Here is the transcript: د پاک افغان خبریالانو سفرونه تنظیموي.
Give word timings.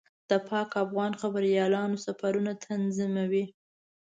د 0.29 0.31
پاک 0.49 0.69
افغان 0.83 1.11
خبریالانو 1.21 2.01
سفرونه 2.05 2.51
تنظیموي. 2.65 3.45